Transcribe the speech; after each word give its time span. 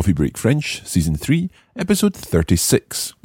Coffee 0.00 0.14
Break 0.14 0.38
French, 0.38 0.80
Season 0.86 1.12
3, 1.12 1.50
Episode 1.78 2.16
36. 2.16 3.16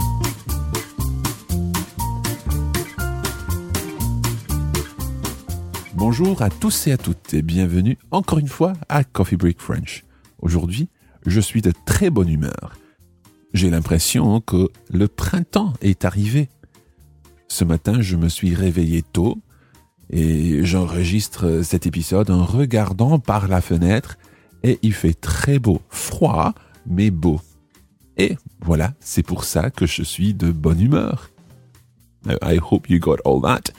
Bonjour 5.94 6.42
à 6.42 6.50
tous 6.50 6.88
et 6.88 6.92
à 6.92 6.98
toutes 6.98 7.34
et 7.34 7.42
bienvenue 7.42 7.98
encore 8.12 8.40
une 8.40 8.50
fois 8.50 8.74
à 8.90 9.06
Coffee 9.06 9.38
Break 9.38 9.62
French. 9.62 10.04
Aujourd'hui, 10.42 10.90
je 11.26 11.40
suis 11.40 11.62
de 11.62 11.72
très 11.86 12.10
bonne 12.10 12.28
humeur. 12.28 12.74
J'ai 13.54 13.70
l'impression 13.70 14.42
que 14.42 14.68
le 14.92 15.08
printemps 15.08 15.72
est 15.80 16.04
arrivé. 16.04 16.50
Ce 17.48 17.64
matin, 17.64 18.02
je 18.02 18.18
me 18.18 18.28
suis 18.28 18.54
réveillé 18.54 19.02
tôt 19.02 19.38
et 20.10 20.66
j'enregistre 20.66 21.62
cet 21.64 21.88
épisode 21.88 22.30
en 22.32 22.44
regardant 22.44 23.18
par 23.18 23.48
la 23.48 23.62
fenêtre 23.62 24.18
et 24.64 24.78
il 24.82 24.94
fait 24.94 25.14
très 25.14 25.58
beau, 25.58 25.80
froid, 25.90 26.54
mais 26.86 27.12
beau. 27.12 27.42
Et 28.18 28.38
voilà, 28.62 28.94
c'est 29.00 29.24
pour 29.24 29.44
ça 29.44 29.70
que 29.70 29.86
je 29.86 30.04
suis 30.04 30.34
de 30.34 30.52
bonne 30.52 30.80
humeur. 30.80 31.30
I 32.42 32.58
hope 32.58 32.90
you 32.90 33.00
got 33.00 33.20
all 33.26 33.40
that. 33.42 33.72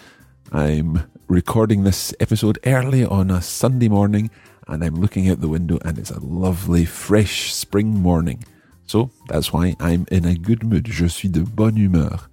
I'm 0.53 1.03
recording 1.29 1.85
this 1.85 2.15
episode 2.21 2.59
early 2.65 3.05
on 3.05 3.31
a 3.31 3.41
Sunday 3.41 3.89
morning 3.89 4.31
and 4.69 4.85
I'm 4.85 4.95
looking 4.95 5.29
out 5.29 5.41
the 5.41 5.49
window 5.49 5.79
and 5.85 5.99
it's 5.99 6.11
a 6.11 6.21
lovely 6.21 6.85
fresh 6.85 7.53
spring 7.53 8.01
morning. 8.01 8.45
So 8.87 9.11
that's 9.29 9.53
why 9.53 9.75
I'm 9.81 10.07
in 10.11 10.25
a 10.25 10.35
good 10.35 10.63
mood. 10.63 10.87
Je 10.87 11.09
suis 11.09 11.29
de 11.29 11.43
bonne 11.43 11.77
humeur. 11.77 12.29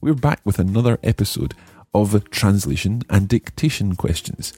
We're 0.00 0.14
back 0.14 0.40
with 0.44 0.58
another 0.58 0.98
episode 1.02 1.54
of 1.92 2.30
translation 2.30 3.02
and 3.10 3.28
dictation 3.28 3.96
questions. 3.96 4.52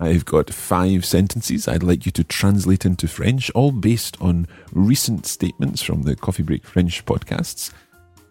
I've 0.00 0.24
got 0.24 0.50
five 0.50 1.04
sentences 1.04 1.66
I'd 1.66 1.82
like 1.82 2.06
you 2.06 2.12
to 2.12 2.24
translate 2.24 2.84
into 2.84 3.08
French, 3.08 3.50
all 3.50 3.72
based 3.72 4.16
on 4.20 4.46
recent 4.72 5.26
statements 5.26 5.82
from 5.82 6.02
the 6.02 6.14
Coffee 6.14 6.44
Break 6.44 6.64
French 6.64 7.04
podcasts. 7.04 7.72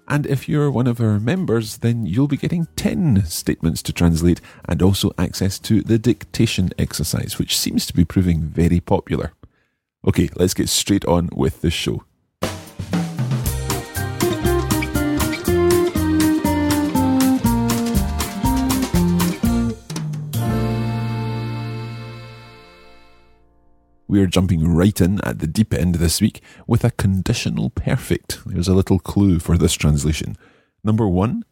And 0.07 0.25
if 0.25 0.47
you're 0.47 0.71
one 0.71 0.87
of 0.87 1.01
our 1.01 1.19
members, 1.19 1.79
then 1.79 2.05
you'll 2.05 2.29
be 2.29 2.37
getting 2.37 2.67
10 2.77 3.25
statements 3.25 3.81
to 3.83 3.93
translate 3.93 4.39
and 4.63 4.81
also 4.81 5.11
access 5.17 5.59
to 5.59 5.81
the 5.81 5.99
dictation 5.99 6.69
exercise, 6.77 7.37
which 7.37 7.57
seems 7.57 7.85
to 7.87 7.93
be 7.93 8.05
proving 8.05 8.43
very 8.43 8.79
popular. 8.79 9.33
Okay, 10.07 10.29
let's 10.35 10.53
get 10.53 10.69
straight 10.69 11.03
on 11.03 11.29
with 11.33 11.59
the 11.59 11.69
show. 11.69 12.05
We 24.07 24.21
are 24.21 24.27
jumping 24.27 24.67
right 24.67 24.99
in 25.01 25.19
at 25.25 25.39
the 25.39 25.47
deep 25.47 25.73
end 25.73 25.95
this 25.95 26.21
week 26.21 26.41
with 26.65 26.85
a 26.85 26.91
conditional 26.91 27.69
perfect. 27.69 28.39
There's 28.45 28.69
a 28.69 28.73
little 28.73 28.99
clue 28.99 29.39
for 29.39 29.57
this 29.57 29.73
translation. 29.73 30.37
Number 30.83 31.07
one, 31.07 31.43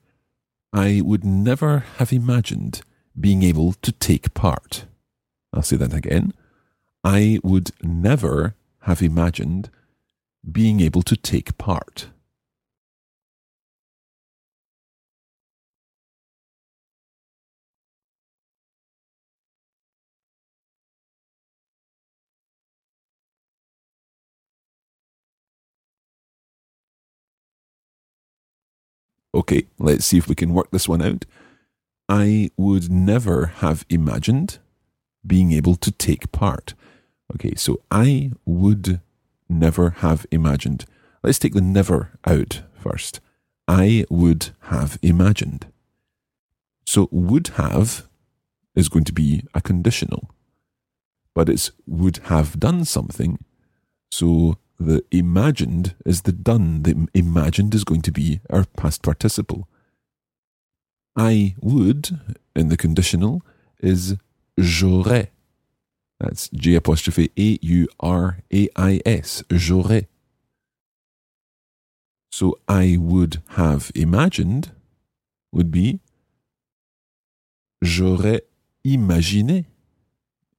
I 0.71 1.01
would 1.03 1.25
never 1.25 1.79
have 1.97 2.13
imagined 2.13 2.81
being 3.19 3.43
able 3.43 3.73
to 3.73 3.91
take 3.91 4.33
part. 4.33 4.85
I'll 5.53 5.63
say 5.63 5.75
that 5.77 5.93
again. 5.93 6.33
I 7.03 7.39
would 7.43 7.71
never 7.81 8.55
have 8.81 9.01
imagined 9.01 9.69
being 10.49 10.79
able 10.79 11.01
to 11.03 11.15
take 11.15 11.57
part. 11.57 12.07
Okay, 29.35 29.67
let's 29.77 30.05
see 30.05 30.17
if 30.17 30.29
we 30.29 30.35
can 30.35 30.53
work 30.53 30.71
this 30.71 30.87
one 30.87 31.01
out. 31.01 31.25
I 32.07 32.51
would 32.55 32.89
never 32.89 33.47
have 33.57 33.85
imagined 33.89 34.59
being 35.27 35.51
able 35.51 35.75
to 35.75 35.91
take 35.91 36.31
part. 36.31 36.73
Okay, 37.33 37.53
so 37.55 37.81
I 37.91 38.31
would 38.45 39.01
never 39.49 39.89
have 39.89 40.25
imagined. 40.31 40.85
Let's 41.21 41.39
take 41.39 41.53
the 41.53 41.61
never 41.61 42.17
out 42.25 42.61
first. 42.77 43.19
I 43.67 44.05
would 44.09 44.51
have 44.61 44.97
imagined. 45.01 45.67
So 46.85 47.09
would 47.11 47.47
have 47.55 48.07
is 48.75 48.89
going 48.89 49.05
to 49.05 49.13
be 49.13 49.43
a 49.53 49.61
conditional, 49.61 50.29
but 51.33 51.49
it's 51.49 51.71
would 51.85 52.17
have 52.25 52.59
done 52.59 52.85
something. 52.85 53.39
So 54.11 54.59
the 54.79 55.03
imagined 55.11 55.95
is 56.05 56.23
the 56.23 56.31
done. 56.31 56.83
The 56.83 57.07
imagined 57.13 57.73
is 57.73 57.83
going 57.83 58.01
to 58.03 58.11
be 58.11 58.41
our 58.49 58.65
past 58.77 59.01
participle. 59.01 59.67
I 61.15 61.55
would 61.61 62.19
in 62.55 62.69
the 62.69 62.77
conditional 62.77 63.41
is 63.79 64.15
j'aurais. 64.59 65.29
That's 66.19 66.49
J 66.49 66.75
apostrophe 66.75 67.31
A 67.37 67.59
U 67.61 67.87
R 67.99 68.39
A 68.53 68.69
I 68.75 69.01
S. 69.05 69.43
J'aurais. 69.49 70.07
So 72.31 72.59
I 72.67 72.97
would 72.99 73.41
have 73.51 73.91
imagined 73.95 74.71
would 75.53 75.71
be 75.71 75.99
j'aurais 77.81 78.41
imaginé. 78.85 79.65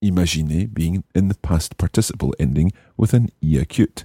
Imaginer 0.02 0.66
being 0.66 1.04
in 1.14 1.28
the 1.28 1.34
past 1.34 1.78
participle 1.78 2.34
ending 2.38 2.72
with 2.96 3.14
an 3.14 3.28
e 3.42 3.58
acute. 3.58 4.04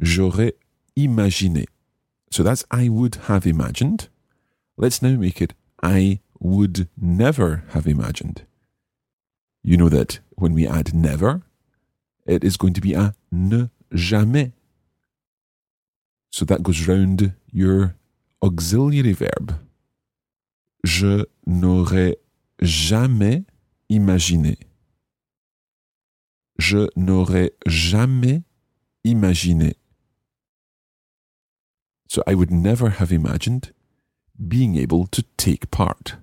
J'aurais 0.00 0.52
imaginé. 0.96 1.66
So 2.30 2.42
that's 2.42 2.64
I 2.70 2.88
would 2.88 3.16
have 3.26 3.46
imagined. 3.46 4.08
Let's 4.76 5.02
now 5.02 5.16
make 5.16 5.42
it 5.42 5.54
I 5.82 6.20
would 6.38 6.88
never 6.96 7.64
have 7.70 7.86
imagined. 7.86 8.42
You 9.62 9.76
know 9.76 9.88
that 9.88 10.20
when 10.36 10.54
we 10.54 10.66
add 10.66 10.94
never, 10.94 11.42
it 12.26 12.44
is 12.44 12.56
going 12.56 12.74
to 12.74 12.80
be 12.80 12.94
a 12.94 13.14
ne 13.32 13.70
jamais. 13.92 14.52
So 16.30 16.44
that 16.44 16.62
goes 16.62 16.86
round 16.86 17.32
your 17.50 17.96
auxiliary 18.42 19.12
verb. 19.12 19.58
Je 20.84 21.24
n'aurais 21.46 22.16
jamais 22.60 23.44
imaginé. 23.90 24.67
Je 26.58 26.88
n'aurais 26.96 27.52
jamais 27.66 28.42
imaginé. 29.04 29.74
So 32.08 32.22
I 32.26 32.34
would 32.34 32.50
never 32.50 32.90
have 32.90 33.12
imagined 33.12 33.72
being 34.36 34.76
able 34.76 35.06
to 35.08 35.22
take 35.36 35.70
part. 35.70 36.16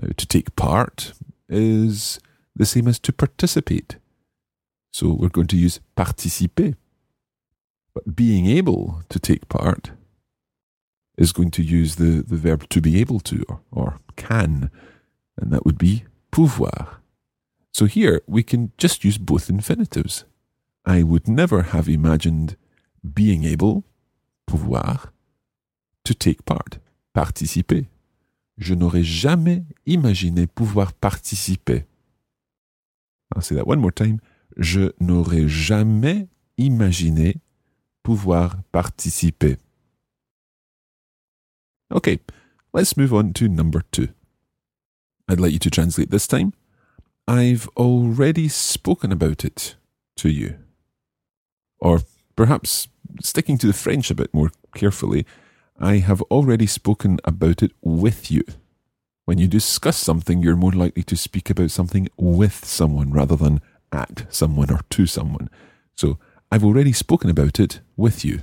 Now, 0.00 0.08
to 0.16 0.26
take 0.26 0.56
part 0.56 1.12
is 1.48 2.18
the 2.56 2.66
same 2.66 2.88
as 2.88 2.98
to 3.00 3.12
participate. 3.12 3.96
So 4.92 5.12
we're 5.12 5.28
going 5.28 5.48
to 5.48 5.56
use 5.56 5.80
participer. 5.96 6.74
But 7.94 8.16
being 8.16 8.46
able 8.46 9.02
to 9.08 9.18
take 9.18 9.48
part 9.48 9.92
is 11.16 11.32
going 11.32 11.50
to 11.52 11.62
use 11.62 11.96
the, 11.96 12.22
the 12.22 12.36
verb 12.36 12.68
to 12.70 12.80
be 12.80 13.00
able 13.00 13.20
to 13.20 13.44
or, 13.48 13.60
or 13.70 14.00
can, 14.16 14.70
and 15.36 15.52
that 15.52 15.64
would 15.64 15.78
be 15.78 16.04
pouvoir. 16.32 16.93
So 17.74 17.86
here 17.86 18.22
we 18.28 18.44
can 18.44 18.70
just 18.78 19.04
use 19.04 19.18
both 19.18 19.50
infinitives. 19.50 20.24
I 20.86 21.02
would 21.02 21.26
never 21.26 21.62
have 21.62 21.88
imagined 21.88 22.56
being 23.02 23.42
able, 23.42 23.82
pouvoir, 24.46 25.12
to 26.04 26.14
take 26.14 26.44
part, 26.44 26.78
participer. 27.12 27.86
Je 28.58 28.74
n'aurais 28.74 29.02
jamais 29.02 29.64
imaginé 29.86 30.46
pouvoir 30.46 30.92
participer. 30.92 31.84
I'll 33.34 33.42
say 33.42 33.56
that 33.56 33.66
one 33.66 33.80
more 33.80 33.90
time. 33.90 34.20
Je 34.56 34.92
n'aurais 35.00 35.48
jamais 35.48 36.28
imaginé 36.56 37.40
pouvoir 38.04 38.62
participer. 38.70 39.56
Okay, 41.90 42.20
let's 42.72 42.96
move 42.96 43.12
on 43.12 43.32
to 43.32 43.48
number 43.48 43.82
two. 43.90 44.10
I'd 45.28 45.40
like 45.40 45.52
you 45.52 45.58
to 45.58 45.70
translate 45.70 46.12
this 46.12 46.28
time. 46.28 46.52
I've 47.26 47.68
already 47.76 48.48
spoken 48.48 49.10
about 49.10 49.44
it 49.44 49.76
to 50.16 50.28
you. 50.28 50.58
Or 51.78 52.00
perhaps 52.36 52.88
sticking 53.22 53.56
to 53.58 53.66
the 53.66 53.72
French 53.72 54.10
a 54.10 54.14
bit 54.14 54.32
more 54.34 54.50
carefully, 54.74 55.24
I 55.78 55.98
have 55.98 56.20
already 56.22 56.66
spoken 56.66 57.18
about 57.24 57.62
it 57.62 57.72
with 57.80 58.30
you. 58.30 58.42
When 59.24 59.38
you 59.38 59.48
discuss 59.48 59.96
something, 59.96 60.42
you're 60.42 60.54
more 60.54 60.72
likely 60.72 61.02
to 61.04 61.16
speak 61.16 61.48
about 61.48 61.70
something 61.70 62.08
with 62.18 62.64
someone 62.64 63.10
rather 63.10 63.36
than 63.36 63.62
at 63.90 64.26
someone 64.28 64.70
or 64.70 64.80
to 64.90 65.06
someone. 65.06 65.48
So 65.94 66.18
I've 66.52 66.64
already 66.64 66.92
spoken 66.92 67.30
about 67.30 67.58
it 67.58 67.80
with 67.96 68.24
you. 68.24 68.42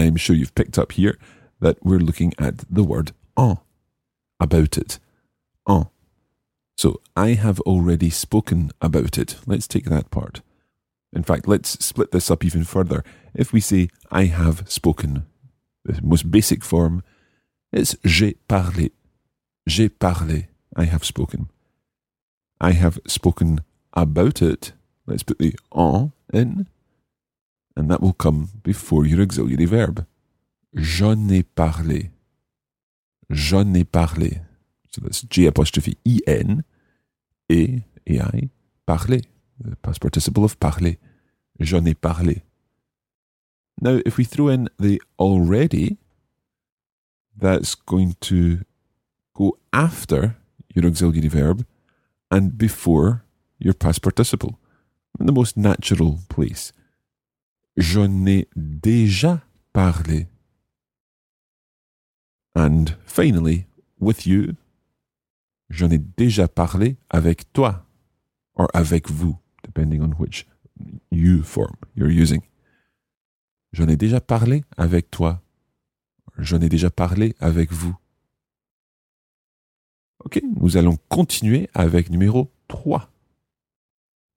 I'm 0.00 0.16
sure 0.16 0.36
you've 0.36 0.54
picked 0.54 0.78
up 0.78 0.92
here 0.92 1.18
that 1.60 1.84
we're 1.84 1.98
looking 1.98 2.32
at 2.38 2.58
the 2.70 2.84
word 2.84 3.12
en, 3.36 3.58
about 4.40 4.78
it. 4.78 4.98
En. 5.68 5.88
So 6.76 7.00
I 7.16 7.30
have 7.30 7.60
already 7.60 8.10
spoken 8.10 8.70
about 8.80 9.18
it. 9.18 9.36
Let's 9.46 9.66
take 9.66 9.86
that 9.86 10.10
part. 10.10 10.42
In 11.12 11.22
fact, 11.22 11.48
let's 11.48 11.84
split 11.84 12.12
this 12.12 12.30
up 12.30 12.44
even 12.44 12.64
further. 12.64 13.02
If 13.34 13.52
we 13.52 13.60
say 13.60 13.88
I 14.10 14.24
have 14.24 14.70
spoken, 14.70 15.26
the 15.84 16.00
most 16.02 16.30
basic 16.30 16.62
form 16.62 17.02
is 17.72 17.98
j'ai 18.04 18.34
parlé. 18.48 18.90
J'ai 19.66 19.88
parlé. 19.88 20.48
I 20.76 20.84
have 20.84 21.04
spoken. 21.04 21.48
I 22.60 22.72
have 22.72 23.00
spoken 23.06 23.60
about 23.94 24.42
it. 24.42 24.72
Let's 25.06 25.22
put 25.22 25.38
the 25.38 25.56
en 25.74 26.12
in, 26.32 26.68
and 27.78 27.88
that 27.90 28.02
will 28.02 28.12
come 28.12 28.48
before 28.62 29.06
your 29.06 29.22
auxiliary 29.22 29.64
verb. 29.64 30.04
J'en 30.74 31.28
ai 31.30 31.42
parlé. 31.42 32.10
J'en 33.30 33.74
ai 33.74 33.84
parlé. 33.84 34.40
So 34.90 35.00
that's 35.00 35.22
J 35.22 35.46
apostrophe 35.46 35.96
E 36.04 36.20
N 36.26 36.64
A 37.50 37.84
A 38.06 38.20
I 38.20 38.50
parler. 38.84 39.22
The 39.60 39.76
past 39.76 40.00
participle 40.00 40.44
of 40.44 40.58
parler. 40.58 40.98
J'en 41.60 41.86
ai 41.86 41.94
parlé. 41.94 42.42
Now, 43.80 44.00
if 44.04 44.16
we 44.16 44.24
throw 44.24 44.48
in 44.48 44.68
the 44.78 45.00
already, 45.18 45.98
that's 47.36 47.76
going 47.76 48.16
to 48.22 48.64
go 49.34 49.56
after 49.72 50.36
your 50.74 50.84
auxiliary 50.86 51.28
verb 51.28 51.64
and 52.30 52.58
before 52.58 53.24
your 53.58 53.74
past 53.74 54.02
participle 54.02 54.58
in 55.20 55.26
the 55.26 55.32
most 55.32 55.56
natural 55.56 56.18
place. 56.28 56.72
J'en 57.78 58.26
ai 58.26 58.48
déjà 58.56 59.40
parlé. 59.72 60.26
And 62.56 62.86
finally, 63.06 63.66
with 64.00 64.26
you, 64.26 64.56
j'en 65.70 65.88
ai 65.88 65.98
déjà 65.98 66.48
parlé 66.48 66.96
avec 67.08 67.52
toi 67.52 67.86
or 68.56 68.66
avec 68.74 69.08
vous, 69.08 69.38
depending 69.62 70.02
on 70.02 70.10
which 70.18 70.44
you 71.12 71.44
form 71.44 71.76
you're 71.94 72.10
using. 72.10 72.40
J'en 73.72 73.86
ai 73.86 73.96
déjà 73.96 74.20
parlé 74.20 74.64
avec 74.76 75.12
toi. 75.12 75.40
J'en 76.36 76.60
ai 76.60 76.68
déjà 76.68 76.90
parlé 76.90 77.36
avec 77.38 77.70
vous. 77.70 77.96
Ok, 80.24 80.42
nous 80.60 80.76
allons 80.76 80.98
continuer 81.08 81.70
avec 81.74 82.10
numéro 82.10 82.50
3. 82.66 83.08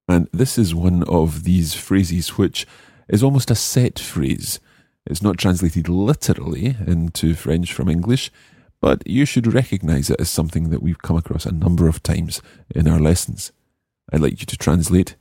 And 0.09 0.25
this 0.31 0.59
is 0.59 0.75
one 0.75 1.03
of 1.07 1.41
these 1.41 1.73
phrases 1.73 2.37
which 2.37 2.67
is 3.07 3.23
almost 3.23 3.51
a 3.51 3.55
set 3.55 3.99
phrase. 3.99 4.59
It's 5.05 5.21
not 5.21 5.37
translated 5.37 5.89
literally 5.89 6.75
into 6.85 7.33
French 7.33 7.73
from 7.73 7.89
English, 7.89 8.31
but 8.79 9.07
you 9.07 9.25
should 9.25 9.53
recognize 9.53 10.09
it 10.09 10.19
as 10.19 10.29
something 10.29 10.69
that 10.69 10.81
we've 10.81 11.01
come 11.01 11.17
across 11.17 11.45
a 11.45 11.51
number 11.51 11.87
of 11.87 12.01
times 12.03 12.41
in 12.73 12.87
our 12.87 12.99
lessons. 12.99 13.51
I'd 14.11 14.21
like 14.21 14.39
you 14.39 14.45
to 14.45 14.57
translate, 14.57 15.15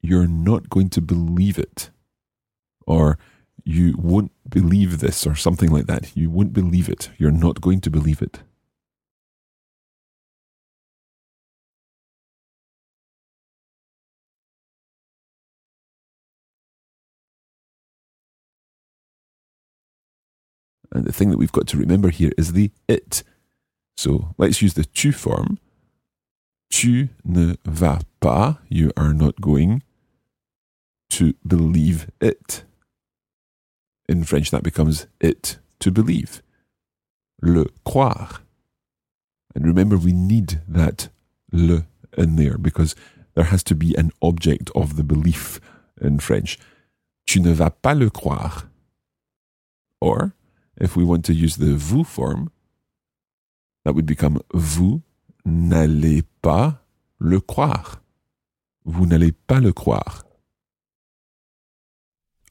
You're 0.00 0.26
not 0.26 0.70
going 0.70 0.90
to 0.90 1.00
believe 1.00 1.58
it. 1.58 1.90
Or, 2.86 3.18
You 3.64 3.96
won't 3.98 4.32
believe 4.48 5.00
this, 5.00 5.26
or 5.26 5.34
something 5.34 5.70
like 5.70 5.86
that. 5.86 6.16
You 6.16 6.30
won't 6.30 6.52
believe 6.52 6.88
it. 6.88 7.10
You're 7.18 7.30
not 7.32 7.60
going 7.60 7.80
to 7.80 7.90
believe 7.90 8.22
it. 8.22 8.40
And 20.92 21.04
the 21.04 21.12
thing 21.12 21.30
that 21.30 21.38
we've 21.38 21.52
got 21.52 21.66
to 21.68 21.76
remember 21.76 22.10
here 22.10 22.32
is 22.38 22.52
the 22.52 22.70
it. 22.88 23.22
So 23.96 24.34
let's 24.38 24.60
use 24.62 24.74
the 24.74 24.84
tu 24.84 25.12
form. 25.12 25.58
Tu 26.70 27.08
ne 27.24 27.54
vas 27.64 28.02
pas, 28.20 28.58
you 28.68 28.92
are 28.96 29.14
not 29.14 29.40
going 29.40 29.82
to 31.10 31.34
believe 31.46 32.10
it. 32.20 32.64
In 34.08 34.24
French, 34.24 34.50
that 34.50 34.62
becomes 34.62 35.06
it 35.20 35.58
to 35.80 35.90
believe. 35.90 36.42
Le 37.42 37.66
croire. 37.84 38.42
And 39.54 39.66
remember, 39.66 39.96
we 39.96 40.12
need 40.12 40.60
that 40.68 41.08
le 41.52 41.86
in 42.16 42.36
there 42.36 42.58
because 42.58 42.94
there 43.34 43.44
has 43.44 43.62
to 43.64 43.74
be 43.74 43.94
an 43.96 44.10
object 44.22 44.70
of 44.74 44.96
the 44.96 45.04
belief 45.04 45.60
in 46.00 46.18
French. 46.18 46.58
Tu 47.26 47.40
ne 47.40 47.52
vas 47.52 47.70
pas 47.70 47.94
le 47.94 48.10
croire. 48.10 48.68
Or, 50.00 50.34
if 50.80 50.96
we 50.96 51.04
want 51.04 51.24
to 51.24 51.34
use 51.34 51.56
the 51.56 51.74
vous 51.74 52.04
form, 52.04 52.50
that 53.84 53.94
would 53.94 54.06
become 54.06 54.40
vous 54.52 55.02
n'allez 55.44 56.22
pas 56.42 56.80
le 57.18 57.40
croire. 57.40 58.02
Vous 58.84 59.06
n'allez 59.06 59.32
pas 59.32 59.60
le 59.60 59.72
croire. 59.72 60.24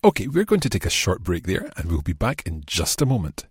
Okay, 0.03 0.27
we're 0.27 0.45
going 0.45 0.59
to 0.59 0.69
take 0.69 0.85
a 0.85 0.89
short 0.89 1.23
break 1.23 1.47
there 1.47 1.71
and 1.77 1.89
we'll 1.89 2.01
be 2.01 2.13
back 2.13 2.43
in 2.45 2.61
just 2.67 3.01
a 3.01 3.05
moment. 3.05 3.45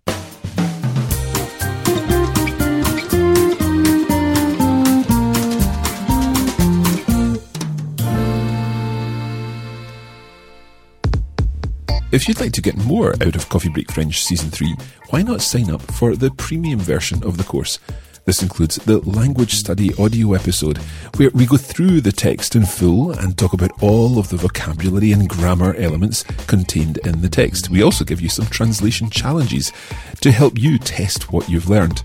If 12.15 12.29
you'd 12.29 12.39
like 12.39 12.53
to 12.53 12.61
get 12.61 12.77
more 12.77 13.11
out 13.21 13.35
of 13.35 13.49
Coffee 13.49 13.67
Break 13.67 13.91
French 13.91 14.23
Season 14.23 14.49
3, 14.49 14.73
why 15.09 15.21
not 15.21 15.41
sign 15.41 15.69
up 15.69 15.81
for 15.81 16.15
the 16.15 16.31
premium 16.31 16.79
version 16.79 17.21
of 17.25 17.35
the 17.35 17.43
course? 17.43 17.77
This 18.23 18.41
includes 18.41 18.77
the 18.77 18.99
language 18.99 19.55
study 19.55 19.93
audio 19.99 20.31
episode, 20.31 20.77
where 21.17 21.29
we 21.31 21.45
go 21.45 21.57
through 21.57 21.99
the 21.99 22.13
text 22.13 22.55
in 22.55 22.65
full 22.65 23.11
and 23.11 23.37
talk 23.37 23.51
about 23.51 23.83
all 23.83 24.17
of 24.17 24.29
the 24.29 24.37
vocabulary 24.37 25.11
and 25.11 25.27
grammar 25.27 25.75
elements 25.75 26.23
contained 26.47 26.99
in 26.99 27.21
the 27.21 27.27
text. 27.27 27.69
We 27.69 27.83
also 27.83 28.05
give 28.05 28.21
you 28.21 28.29
some 28.29 28.45
translation 28.45 29.09
challenges 29.09 29.73
to 30.21 30.31
help 30.31 30.57
you 30.57 30.79
test 30.79 31.33
what 31.33 31.49
you've 31.49 31.69
learned. 31.69 32.01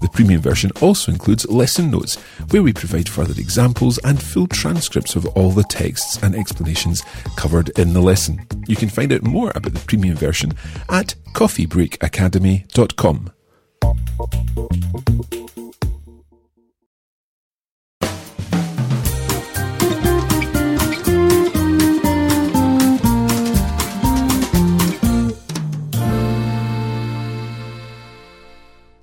The 0.00 0.08
premium 0.08 0.40
version 0.40 0.70
also 0.80 1.12
includes 1.12 1.46
lesson 1.48 1.90
notes, 1.90 2.16
where 2.50 2.62
we 2.62 2.72
provide 2.72 3.08
further 3.08 3.38
examples 3.38 3.98
and 3.98 4.22
full 4.22 4.46
transcripts 4.46 5.16
of 5.16 5.26
all 5.28 5.50
the 5.50 5.64
texts 5.64 6.18
and 6.22 6.34
explanations 6.34 7.02
covered 7.36 7.68
in 7.78 7.92
the 7.92 8.00
lesson. 8.00 8.46
You 8.66 8.76
can 8.76 8.88
find 8.88 9.12
out 9.12 9.22
more 9.22 9.52
about 9.54 9.74
the 9.74 9.80
premium 9.80 10.16
version 10.16 10.54
at 10.88 11.14
coffeebreakacademy.com. 11.34 13.32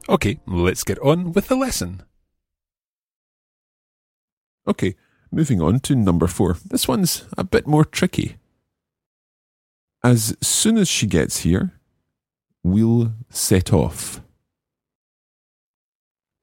Okay, 0.10 0.40
let's 0.46 0.84
get 0.84 1.00
on 1.00 1.34
with 1.34 1.48
the 1.50 1.56
lesson. 1.56 2.04
Okay, 4.66 4.96
moving 5.32 5.62
on 5.62 5.80
to 5.82 5.96
number 5.96 6.28
four. 6.28 6.58
This 6.66 6.88
one's 6.88 7.26
a 7.38 7.44
bit 7.44 7.68
more 7.68 7.84
tricky. 7.84 8.38
As 10.04 10.38
soon 10.42 10.78
as 10.78 10.88
she 10.88 11.08
gets 11.08 11.40
here, 11.40 11.74
we'll 12.64 13.14
set 13.30 13.74
off. 13.74 14.22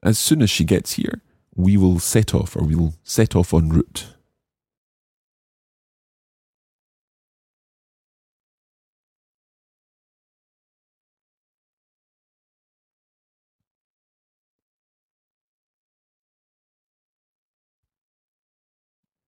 As 0.03 0.19
soon 0.19 0.43
as 0.43 0.51
she 0.51 0.65
gets 0.65 0.95
here, 0.95 1.23
we 1.55 1.79
will 1.79 1.99
set 1.99 2.35
off 2.35 2.57
or 2.57 2.65
we'll 2.65 2.95
set 3.03 3.35
off 3.35 3.55
en 3.55 3.71
route. 3.71 4.14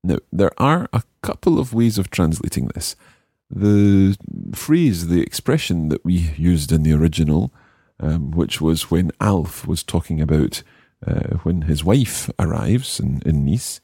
Now, 0.06 0.18
there 0.32 0.52
are 0.56 0.88
a 0.92 1.02
couple 1.22 1.58
of 1.58 1.74
ways 1.74 1.98
of 1.98 2.10
translating 2.10 2.68
this. 2.68 2.94
The 3.50 4.16
phrase, 4.54 5.08
the 5.08 5.20
expression 5.20 5.88
that 5.88 6.04
we 6.04 6.30
used 6.36 6.70
in 6.70 6.84
the 6.84 6.92
original, 6.92 7.52
um, 7.98 8.30
which 8.30 8.60
was 8.60 8.90
when 8.90 9.10
Alf 9.20 9.66
was 9.66 9.82
talking 9.82 10.20
about 10.20 10.62
uh, 11.06 11.38
when 11.42 11.62
his 11.62 11.84
wife 11.84 12.30
arrives 12.38 13.00
in, 13.00 13.20
in 13.26 13.44
Nice, 13.44 13.80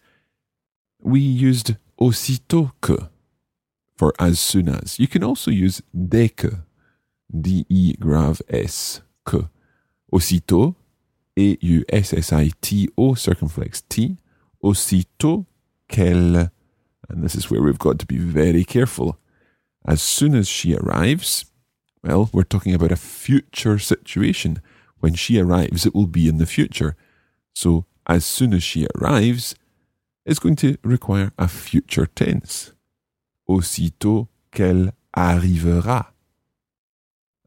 we 1.01 1.21
used 1.21 1.77
aussitôt 2.01 2.71
que 2.81 3.09
for 3.97 4.13
as 4.19 4.39
soon 4.39 4.69
as. 4.69 4.99
You 4.99 5.09
can 5.09 5.25
also 5.25 5.51
use 5.51 5.83
dès 5.93 6.37
que, 6.37 6.51
D-E 7.31 7.97
grave 7.99 8.43
S, 8.49 9.03
que. 9.25 9.49
Aussitôt, 10.13 10.75
A-U-S-S-I-T-O 11.37 13.15
circumflex 13.15 13.83
T, 13.89 14.19
aussitôt 14.63 15.47
qu'elle, 15.93 16.51
and 17.09 17.23
this 17.23 17.37
is 17.37 17.49
where 17.51 17.63
we've 17.63 17.79
got 17.79 17.99
to 18.01 18.07
be 18.07 18.19
very 18.19 18.65
careful. 18.65 19.19
As 19.87 20.03
soon 20.03 20.35
as 20.35 20.49
she 20.49 20.75
arrives, 20.75 21.45
Well, 22.03 22.31
we're 22.33 22.43
talking 22.43 22.75
about 22.75 22.91
a 22.91 22.97
future 22.97 23.79
situation. 23.79 24.61
When 24.99 25.15
she 25.15 25.39
arrives, 25.39 25.87
it 25.87 25.95
will 25.95 26.09
be 26.09 26.27
in 26.27 26.39
the 26.39 26.47
future. 26.47 26.97
So, 27.55 27.87
as 28.09 28.25
soon 28.25 28.53
as 28.53 28.65
she 28.65 28.89
arrives 28.97 29.55
it's 30.25 30.39
going 30.39 30.57
to 30.57 30.77
require 30.85 31.33
a 31.39 31.49
future 31.49 32.07
tense. 32.07 32.73
Aussitôt 33.49 34.29
qu'elle 34.53 34.93
arrivera. 35.17 36.13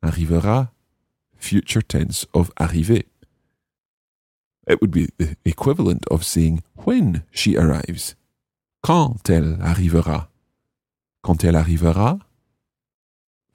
Arrivera, 0.04 0.72
future 1.38 1.82
tense 1.82 2.26
of 2.34 2.52
arriver. 2.60 3.04
It 4.68 4.82
would 4.82 4.92
be 4.92 5.10
the 5.18 5.38
equivalent 5.46 6.06
of 6.12 6.26
saying 6.26 6.64
when 6.76 7.24
she 7.32 7.56
arrives. 7.56 8.16
Quand 8.86 9.32
elle 9.32 9.58
arrivera. 9.64 10.30
Quand 11.24 11.44
elle 11.44 11.56
arrivera, 11.56 12.20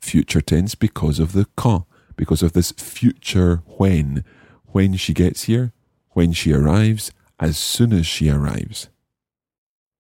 future 0.01 0.43
tense 0.43 0.75
because 0.75 1.21
of 1.21 1.35
the 1.35 1.47
quand, 1.55 1.87
because 2.17 2.43
of 2.43 2.53
this 2.53 2.73
future 2.73 3.63
when. 3.79 4.25
When 4.73 4.97
she 4.97 5.15
gets 5.15 5.45
here, 5.45 5.73
when 6.17 6.33
she 6.33 6.53
arrives, 6.53 7.13
as 7.39 7.57
soon 7.57 7.93
as 7.93 8.09
she 8.09 8.29
arrives. 8.29 8.91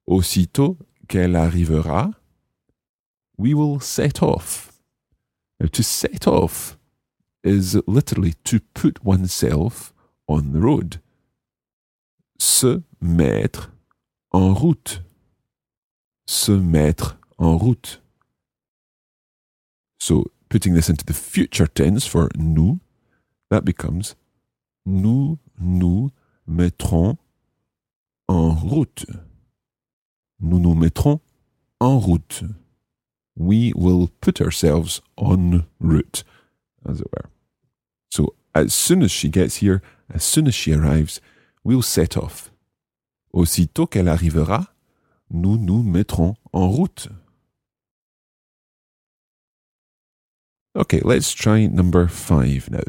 Aussitôt 0.08 0.78
qu'elle 1.06 1.37
arrivera, 1.37 2.12
we 3.38 3.54
will 3.54 3.78
set 3.78 4.25
off. 4.25 4.72
Now, 5.60 5.68
to 5.68 5.84
set 5.84 6.26
off 6.26 6.76
is 7.44 7.80
literally 7.87 8.34
to 8.46 8.58
put 8.75 9.04
oneself 9.04 9.94
on 10.26 10.52
the 10.52 10.60
road. 10.60 11.00
Se 12.37 12.82
mettre 13.00 13.70
en 14.32 14.54
route. 14.54 15.02
Se 16.30 16.52
mettre 16.52 17.18
en 17.38 17.58
route. 17.58 18.00
So, 19.99 20.26
putting 20.49 20.75
this 20.75 20.88
into 20.88 21.04
the 21.04 21.12
future 21.12 21.66
tense 21.66 22.06
for 22.06 22.28
nous, 22.37 22.78
that 23.50 23.64
becomes 23.64 24.14
nous 24.87 25.40
nous 25.58 26.10
mettrons 26.46 27.18
en 28.28 28.54
route. 28.54 29.06
Nous 30.38 30.60
nous 30.60 30.76
mettrons 30.76 31.18
en 31.80 31.99
route. 31.99 32.44
We 33.34 33.72
will 33.75 34.06
put 34.20 34.40
ourselves 34.40 35.00
en 35.16 35.66
route, 35.80 36.22
as 36.88 37.00
it 37.00 37.08
were. 37.12 37.28
So, 38.08 38.37
as 38.54 38.72
soon 38.72 39.02
as 39.02 39.10
she 39.10 39.28
gets 39.28 39.56
here, 39.56 39.82
as 40.08 40.22
soon 40.22 40.46
as 40.46 40.54
she 40.54 40.72
arrives, 40.75 41.20
we'll 41.64 41.82
set 41.82 42.16
off. 42.16 42.52
Aussitôt 43.34 43.90
qu'elle 43.90 44.08
arrivera, 44.08 44.68
nous 45.30 45.56
nous 45.56 45.82
mettrons 45.82 46.34
en 46.52 46.68
route. 46.68 47.08
Okay, 50.76 51.00
let's 51.04 51.32
try 51.32 51.66
number 51.66 52.06
five 52.06 52.70
now. 52.70 52.84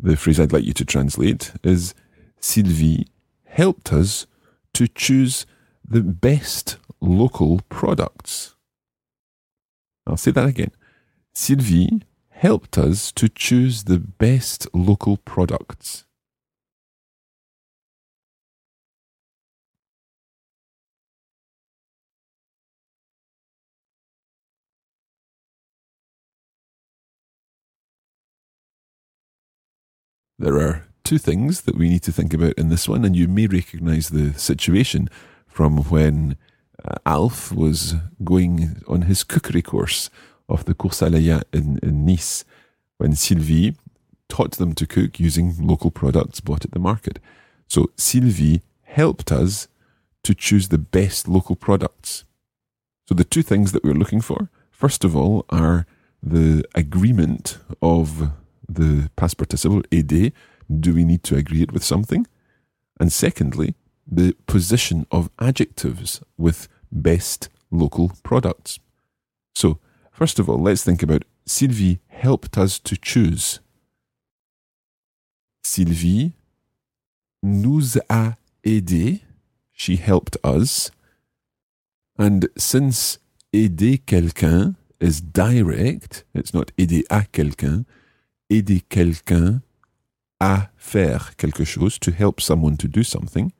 The 0.00 0.16
phrase 0.16 0.40
I'd 0.40 0.52
like 0.52 0.64
you 0.64 0.72
to 0.74 0.84
translate 0.84 1.52
is 1.62 1.94
Sylvie 2.40 3.06
helped 3.44 3.92
us 3.92 4.26
to 4.74 4.86
choose 4.88 5.46
the 5.88 6.02
best 6.02 6.78
local 7.00 7.60
products. 7.68 8.54
I'll 10.06 10.16
say 10.16 10.30
that 10.32 10.46
again. 10.46 10.70
Sylvie 11.32 12.02
helped 12.30 12.78
us 12.78 13.12
to 13.12 13.28
choose 13.28 13.84
the 13.84 13.98
best 13.98 14.66
local 14.72 15.16
products. 15.18 16.04
There 30.38 30.58
are 30.58 30.84
two 31.02 31.18
things 31.18 31.62
that 31.62 31.76
we 31.76 31.88
need 31.88 32.02
to 32.04 32.12
think 32.12 32.32
about 32.32 32.52
in 32.52 32.68
this 32.68 32.88
one, 32.88 33.04
and 33.04 33.16
you 33.16 33.26
may 33.26 33.46
recognize 33.48 34.10
the 34.10 34.32
situation 34.34 35.08
from 35.46 35.78
when 35.84 36.36
uh, 36.84 36.94
Alf 37.04 37.52
was 37.52 37.96
going 38.22 38.82
on 38.86 39.02
his 39.02 39.24
cookery 39.24 39.62
course 39.62 40.10
off 40.48 40.64
the 40.64 40.74
Cours 40.74 41.00
Saleya 41.00 41.42
in, 41.52 41.78
in 41.82 42.06
Nice, 42.06 42.44
when 42.98 43.16
Sylvie 43.16 43.76
taught 44.28 44.52
them 44.52 44.74
to 44.74 44.86
cook 44.86 45.18
using 45.18 45.54
local 45.58 45.90
products 45.90 46.40
bought 46.40 46.64
at 46.64 46.70
the 46.70 46.78
market. 46.78 47.18
So 47.66 47.90
Sylvie 47.96 48.62
helped 48.82 49.32
us 49.32 49.66
to 50.22 50.34
choose 50.34 50.68
the 50.68 50.78
best 50.78 51.26
local 51.26 51.56
products. 51.56 52.24
So 53.06 53.14
the 53.14 53.24
two 53.24 53.42
things 53.42 53.72
that 53.72 53.82
we're 53.82 53.94
looking 53.94 54.20
for, 54.20 54.50
first 54.70 55.04
of 55.04 55.16
all, 55.16 55.44
are 55.50 55.86
the 56.22 56.64
agreement 56.74 57.58
of 57.80 58.30
the 58.68 59.10
past 59.16 59.38
participle, 59.38 59.82
aider, 59.90 60.30
do 60.68 60.94
we 60.94 61.04
need 61.04 61.22
to 61.24 61.36
agree 61.36 61.62
it 61.62 61.72
with 61.72 61.84
something? 61.84 62.26
And 63.00 63.12
secondly, 63.12 63.74
the 64.06 64.34
position 64.46 65.06
of 65.10 65.30
adjectives 65.38 66.20
with 66.36 66.68
best 66.90 67.48
local 67.70 68.12
products. 68.22 68.78
So, 69.54 69.78
first 70.12 70.38
of 70.38 70.48
all, 70.48 70.58
let's 70.58 70.84
think 70.84 71.02
about 71.02 71.24
Sylvie 71.46 72.00
helped 72.08 72.58
us 72.58 72.78
to 72.80 72.96
choose. 72.96 73.60
Sylvie 75.62 76.32
nous 77.42 77.96
a 78.08 78.36
aidé, 78.64 79.20
she 79.72 79.96
helped 79.96 80.36
us. 80.42 80.90
And 82.18 82.48
since 82.56 83.18
aider 83.52 83.98
quelqu'un 83.98 84.76
is 85.00 85.20
direct, 85.20 86.24
it's 86.34 86.52
not 86.52 86.72
aider 86.78 87.04
à 87.10 87.30
quelqu'un, 87.30 87.84
aider 88.50 88.80
quelqu'un 88.88 89.62
à 90.40 90.70
faire 90.76 91.36
quelque 91.36 91.64
chose, 91.64 91.98
to 91.98 92.10
help 92.10 92.40
someone 92.40 92.76
to 92.76 92.88
do 92.88 93.02
something, 93.02 93.52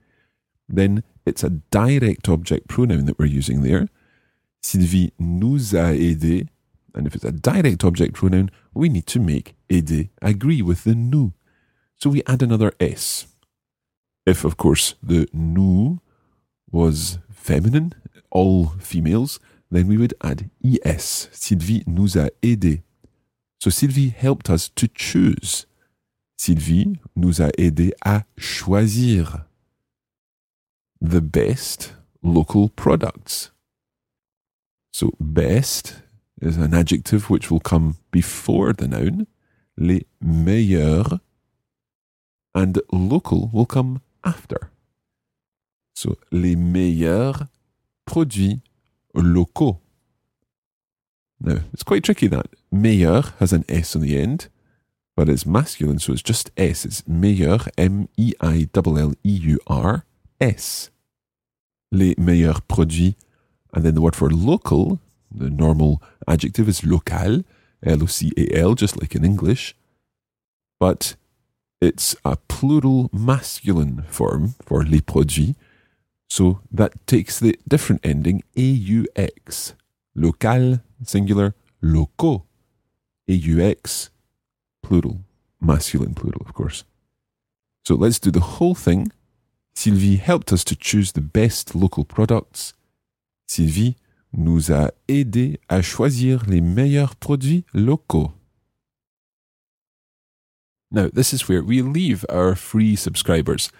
then 0.68 1.02
it's 1.26 1.42
a 1.42 1.50
direct 1.70 2.28
object 2.28 2.68
pronoun 2.68 3.06
that 3.06 3.18
we're 3.18 3.26
using 3.26 3.62
there. 3.62 3.88
Sylvie 4.60 5.12
nous 5.18 5.74
a 5.74 5.94
aidé. 5.94 6.48
And 6.94 7.06
if 7.06 7.14
it's 7.14 7.24
a 7.24 7.32
direct 7.32 7.84
object 7.84 8.14
pronoun, 8.14 8.50
we 8.74 8.88
need 8.88 9.06
to 9.06 9.20
make 9.20 9.54
aider 9.70 10.08
agree 10.22 10.62
with 10.62 10.84
the 10.84 10.94
nous. 10.94 11.32
So 11.96 12.10
we 12.10 12.22
add 12.26 12.42
another 12.42 12.72
S. 12.80 13.26
If, 14.26 14.44
of 14.44 14.56
course, 14.56 14.94
the 15.02 15.28
nous 15.32 16.00
was 16.70 17.18
feminine, 17.30 17.94
all 18.30 18.72
females, 18.78 19.40
then 19.70 19.86
we 19.86 19.96
would 19.96 20.14
add 20.22 20.50
es. 20.84 21.28
Sylvie 21.32 21.82
nous 21.86 22.16
a 22.16 22.30
aidé. 22.42 22.82
So 23.58 23.70
Sylvie 23.70 24.10
helped 24.10 24.50
us 24.50 24.68
to 24.76 24.86
choose. 24.88 25.66
Sylvie 26.36 26.98
nous 27.16 27.40
a 27.42 27.50
aidé 27.58 27.92
à 28.04 28.24
choisir 28.36 29.44
the 31.00 31.20
best 31.20 31.94
local 32.22 32.68
products. 32.68 33.50
So 34.92 35.12
best 35.20 36.02
is 36.40 36.56
an 36.56 36.72
adjective 36.72 37.30
which 37.30 37.50
will 37.50 37.60
come 37.60 37.96
before 38.10 38.72
the 38.72 38.86
noun, 38.86 39.26
les 39.76 40.06
meilleurs, 40.20 41.20
and 42.54 42.80
local 42.92 43.50
will 43.52 43.66
come 43.66 44.00
after. 44.24 44.70
So 45.94 46.16
les 46.30 46.54
meilleurs 46.54 47.46
produits 48.06 48.60
locaux. 49.14 49.78
Now, 51.40 51.58
it's 51.72 51.82
quite 51.84 52.04
tricky 52.04 52.28
that. 52.28 52.46
Meilleur 52.70 53.32
has 53.38 53.52
an 53.52 53.64
S 53.68 53.96
on 53.96 54.02
the 54.02 54.18
end, 54.18 54.48
but 55.16 55.28
it's 55.28 55.46
masculine, 55.46 55.98
so 55.98 56.12
it's 56.12 56.22
just 56.22 56.50
S. 56.56 56.84
It's 56.84 57.06
meilleur, 57.08 57.58
M 57.76 58.08
E 58.16 58.34
I 58.40 58.68
L 58.74 58.98
L 58.98 59.12
E 59.24 59.30
U 59.30 59.58
R, 59.66 60.04
S. 60.40 60.90
Les 61.90 62.14
meilleurs 62.16 62.60
produits. 62.68 63.16
And 63.72 63.84
then 63.84 63.94
the 63.94 64.00
word 64.00 64.14
for 64.14 64.30
local, 64.30 65.00
the 65.34 65.50
normal 65.50 66.02
adjective 66.26 66.68
is 66.68 66.84
local, 66.84 67.42
L 67.84 68.02
O 68.02 68.06
C 68.06 68.32
A 68.36 68.60
L, 68.60 68.74
just 68.74 69.00
like 69.00 69.14
in 69.14 69.24
English. 69.24 69.74
But 70.78 71.16
it's 71.80 72.14
a 72.24 72.36
plural 72.36 73.08
masculine 73.12 74.04
form 74.08 74.54
for 74.60 74.84
les 74.84 75.00
produits. 75.00 75.54
So 76.28 76.60
that 76.70 77.06
takes 77.06 77.40
the 77.40 77.58
different 77.66 78.04
ending 78.04 78.42
AUX. 78.56 79.74
Local, 80.14 80.80
singular, 81.02 81.54
locaux. 81.82 82.42
AUX, 83.28 84.10
plural, 84.82 85.20
masculine 85.60 86.14
plural, 86.14 86.42
of 86.44 86.54
course. 86.54 86.84
So 87.84 87.94
let's 87.94 88.18
do 88.18 88.30
the 88.30 88.40
whole 88.40 88.74
thing. 88.74 89.12
Sylvie 89.74 90.16
helped 90.16 90.52
us 90.52 90.64
to 90.64 90.76
choose 90.76 91.12
the 91.12 91.20
best 91.20 91.74
local 91.74 92.04
products. 92.04 92.74
Sylvie 93.46 93.96
nous 94.32 94.70
a 94.70 94.90
aidé 95.08 95.58
à 95.68 95.82
choisir 95.82 96.44
les 96.46 96.60
meilleurs 96.60 97.16
produits 97.16 97.64
locaux. 97.72 98.32
Now, 100.90 101.08
this 101.08 101.32
is 101.32 101.48
where 101.48 101.62
we 101.62 101.82
leave 101.82 102.24
our 102.28 102.54
free 102.54 102.96
subscribers. 102.96 103.70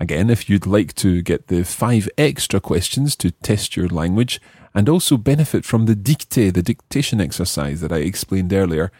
Again, 0.00 0.30
if 0.30 0.48
you'd 0.48 0.64
like 0.64 0.94
to 0.94 1.20
get 1.20 1.48
the 1.48 1.62
five 1.62 2.08
extra 2.16 2.58
questions 2.58 3.14
to 3.16 3.30
test 3.30 3.76
your 3.76 3.86
language 3.86 4.40
and 4.74 4.88
also 4.88 5.18
benefit 5.18 5.66
from 5.66 5.84
the 5.84 5.94
dictée, 5.94 6.52
the 6.52 6.62
dictation 6.62 7.20
exercise 7.20 7.82
that 7.82 7.92
I 7.92 7.98
explained 7.98 8.52
earlier, 8.54 8.90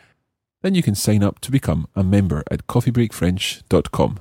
then 0.60 0.74
you 0.74 0.82
can 0.82 0.94
sign 0.94 1.22
up 1.22 1.40
to 1.40 1.50
become 1.50 1.88
a 1.96 2.04
member 2.04 2.44
at 2.50 2.66
coffeebreakfrench.com. 2.66 4.20